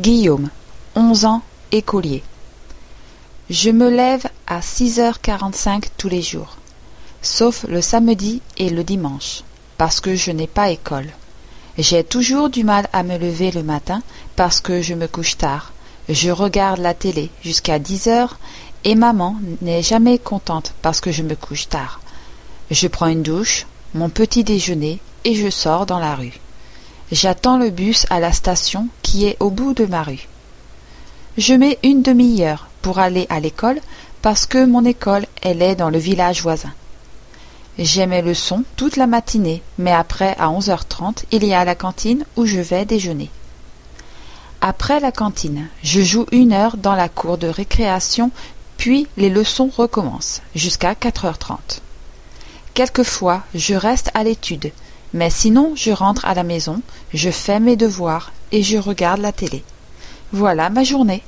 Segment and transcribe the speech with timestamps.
[0.00, 0.48] Guillaume,
[0.94, 2.22] onze ans, écolier.
[3.50, 6.56] Je me lève à six heures quarante-cinq tous les jours,
[7.20, 9.42] sauf le samedi et le dimanche,
[9.76, 11.08] parce que je n'ai pas école.
[11.78, 14.00] J'ai toujours du mal à me lever le matin
[14.36, 15.72] parce que je me couche tard.
[16.08, 18.38] Je regarde la télé jusqu'à dix heures
[18.84, 22.00] et maman n'est jamais contente parce que je me couche tard.
[22.70, 26.38] Je prends une douche, mon petit déjeuner et je sors dans la rue.
[27.10, 30.28] J'attends le bus à la station qui est au bout de ma rue.
[31.38, 33.80] Je mets une demi-heure pour aller à l'école
[34.20, 36.72] parce que mon école elle est dans le village voisin.
[37.78, 41.64] J'ai mes leçons toute la matinée, mais après à onze heures trente il y a
[41.64, 43.30] la cantine où je vais déjeuner.
[44.60, 48.32] Après la cantine, je joue une heure dans la cour de récréation,
[48.76, 51.80] puis les leçons recommencent jusqu'à quatre heures trente.
[52.74, 54.72] Quelquefois je reste à l'étude,
[55.14, 56.82] mais sinon je rentre à la maison,
[57.14, 59.62] je fais mes devoirs et je regarde la télé.
[60.32, 61.22] Voilà ma journée.